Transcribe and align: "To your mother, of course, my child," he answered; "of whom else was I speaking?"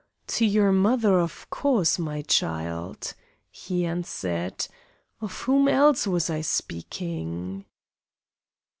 "To 0.29 0.47
your 0.47 0.71
mother, 0.71 1.19
of 1.19 1.47
course, 1.51 1.99
my 1.99 2.23
child," 2.23 3.13
he 3.51 3.85
answered; 3.85 4.65
"of 5.21 5.41
whom 5.41 5.67
else 5.67 6.07
was 6.07 6.27
I 6.27 6.41
speaking?" 6.41 7.65